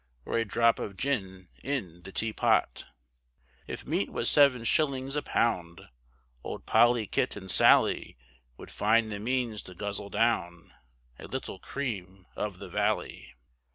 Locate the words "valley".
12.67-13.35